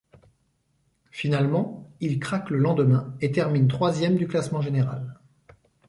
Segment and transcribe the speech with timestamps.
[1.11, 5.19] Finalement, il craque le lendemain et termine troisième du classement général.